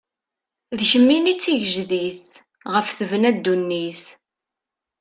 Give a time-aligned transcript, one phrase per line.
[0.77, 2.29] D kemmini i d tigejdit,
[2.73, 4.03] ɣef tebna ddunit.